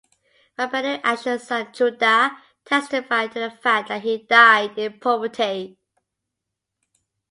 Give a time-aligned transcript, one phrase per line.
[0.57, 2.31] Rabbenu Asher's son Judah
[2.65, 5.77] testified to the fact that he died in poverty.